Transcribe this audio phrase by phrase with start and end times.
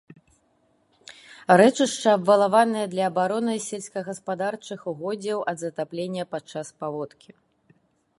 [1.59, 7.29] Рэчышча абвалаванае для абароны сельскагаспадарчых угоддзяў ад затаплення падчас паводкі.